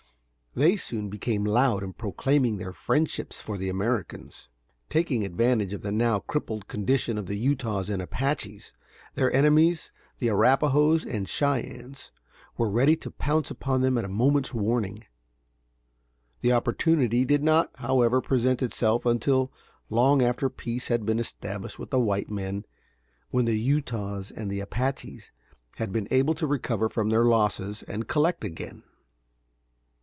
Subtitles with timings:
[0.53, 4.49] They soon became loud in proclaiming their friendships for the Americans.
[4.89, 8.73] Taking advantage of the now crippled condition of the Utahs and Apaches,
[9.15, 12.11] their enemies the Arrapahoes and Cheyennes
[12.57, 15.05] were ready to pounce upon them at a moment's warning.
[16.41, 19.53] The opportunity did not, however, present itself until
[19.89, 22.65] long after peace had been established with the white men,
[23.29, 25.31] when the Utahs and Apaches
[25.77, 28.83] had been able to recover from their losses and collect again.